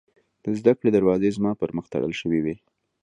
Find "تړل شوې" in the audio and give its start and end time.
1.93-2.39